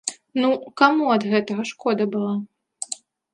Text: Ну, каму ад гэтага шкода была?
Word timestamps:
Ну, 0.41 0.47
каму 0.81 1.11
ад 1.15 1.27
гэтага 1.33 1.67
шкода 1.73 2.09
была? 2.17 2.33